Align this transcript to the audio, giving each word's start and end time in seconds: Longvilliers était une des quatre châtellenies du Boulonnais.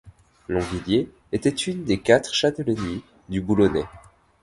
Longvilliers 0.47 1.11
était 1.31 1.51
une 1.51 1.83
des 1.85 1.99
quatre 1.99 2.33
châtellenies 2.33 3.03
du 3.29 3.39
Boulonnais. 3.39 3.85